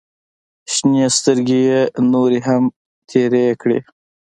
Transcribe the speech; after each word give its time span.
شنې 0.73 1.05
سترګې 1.17 1.59
يې 1.69 1.81
نورې 2.11 2.39
هم 2.47 2.63
تېرې 3.09 3.45
کړې. 3.61 3.79